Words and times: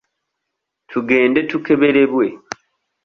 Tugende 0.89 1.39
tukeberebwe 1.49 2.25